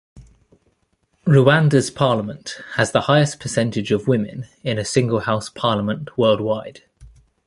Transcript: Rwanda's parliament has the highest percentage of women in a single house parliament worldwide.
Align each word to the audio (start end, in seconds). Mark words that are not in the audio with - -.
Rwanda's 1.27 1.91
parliament 1.91 2.57
has 2.73 2.91
the 2.91 3.01
highest 3.01 3.39
percentage 3.39 3.91
of 3.91 4.07
women 4.07 4.47
in 4.63 4.79
a 4.79 4.83
single 4.83 5.19
house 5.19 5.47
parliament 5.49 6.17
worldwide. 6.17 6.81